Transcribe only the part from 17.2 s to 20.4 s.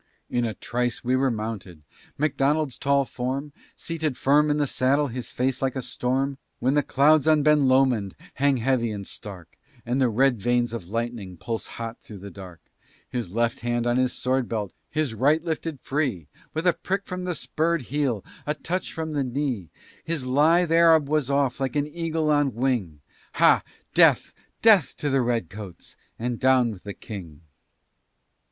the spurred heel, a touch from the knee, His